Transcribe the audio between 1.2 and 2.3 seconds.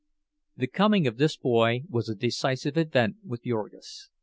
boy was a